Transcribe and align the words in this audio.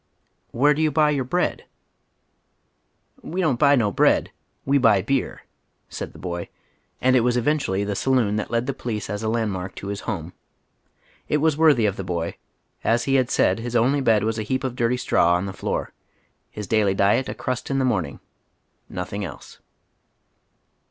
"Where 0.51 0.73
do 0.73 0.81
yon 0.81 0.93
buy 0.93 1.11
your 1.11 1.23
bread?"" 1.23 1.65
We 3.21 3.39
don't 3.39 3.59
buy 3.59 3.75
no 3.75 3.91
bread; 3.91 4.31
we 4.65 4.79
bny 4.79 5.05
beer," 5.05 5.43
said 5.89 6.11
the 6.13 6.17
boy, 6.17 6.49
and 6.99 7.15
it 7.15 7.19
was 7.19 7.37
eventually 7.37 7.83
the 7.83 7.95
saloon 7.95 8.35
that 8.37 8.49
led 8.49 8.65
the 8.65 8.73
police 8.73 9.11
as 9.11 9.21
a 9.21 9.29
land 9.29 9.51
mark 9.51 9.75
to 9.75 9.89
his" 9.89 9.99
home."' 10.09 10.33
It 11.29 11.37
was 11.37 11.55
worthy 11.55 11.85
of 11.85 11.97
the 11.97 12.03
boy. 12.03 12.37
As 12.83 13.03
he 13.03 13.13
had 13.13 13.29
said, 13.29 13.59
his 13.59 13.75
only 13.75 14.01
bed 14.01 14.23
was 14.23 14.39
a 14.39 14.49
heap 14.49 14.63
of 14.63 14.75
dirty 14.75 14.97
straw 14.97 15.35
on 15.35 15.45
tlje 15.45 15.53
floor, 15.57 15.93
ills 16.55 16.65
daily 16.65 16.95
diet 16.95 17.29
a 17.29 17.35
crust 17.35 17.69
in 17.69 17.77
the 17.77 17.85
morning, 17.85 18.19
nothing 18.89 19.23
else. 19.23 19.59